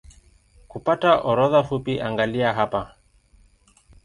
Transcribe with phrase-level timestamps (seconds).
[0.67, 2.95] Kupata orodha fupi angalia hapa